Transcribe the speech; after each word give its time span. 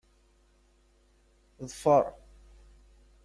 Ḍfeṛ! 1.69 2.03